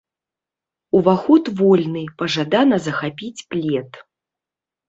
Уваход 0.99 1.43
вольны, 1.59 2.03
пажадана 2.21 2.75
захапіць 2.87 3.45
плед. 3.53 3.91